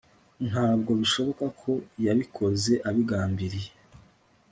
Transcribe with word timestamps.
Ntabwo 0.47 0.91
bishoboka 0.99 1.45
ko 1.59 1.71
yabikoze 2.05 2.73
abigambiriye 2.89 3.69